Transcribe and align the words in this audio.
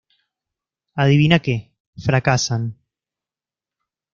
Adivina 1.03 1.39
que, 1.47 1.55
fracasan. 2.07 2.63